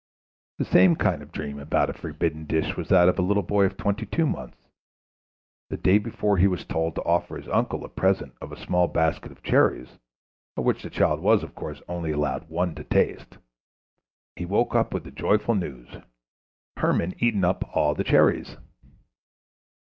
The 0.57 0.65
same 0.65 0.95
kind 0.95 1.21
of 1.21 1.31
dream 1.31 1.59
about 1.59 1.91
a 1.91 1.93
forbidden 1.93 2.45
dish 2.45 2.75
was 2.75 2.89
that 2.89 3.07
of 3.07 3.19
a 3.19 3.21
little 3.21 3.43
boy 3.43 3.65
of 3.65 3.77
twenty 3.77 4.07
two 4.07 4.25
months. 4.25 4.57
The 5.69 5.77
day 5.77 5.99
before 5.99 6.37
he 6.37 6.47
was 6.47 6.65
told 6.65 6.95
to 6.95 7.03
offer 7.03 7.37
his 7.37 7.47
uncle 7.47 7.85
a 7.85 7.87
present 7.87 8.33
of 8.41 8.51
a 8.51 8.57
small 8.59 8.87
basket 8.87 9.31
of 9.31 9.43
cherries, 9.43 9.99
of 10.57 10.63
which 10.65 10.81
the 10.81 10.89
child 10.89 11.19
was, 11.19 11.43
of 11.43 11.53
course, 11.53 11.83
only 11.87 12.09
allowed 12.09 12.49
one 12.49 12.73
to 12.73 12.83
taste. 12.83 13.37
He 14.35 14.43
woke 14.43 14.73
up 14.73 14.91
with 14.91 15.03
the 15.03 15.11
joyful 15.11 15.53
news: 15.53 15.87
"Hermann 16.77 17.13
eaten 17.19 17.45
up 17.45 17.63
all 17.77 17.93
the 17.93 18.03
cherries." 18.03 18.57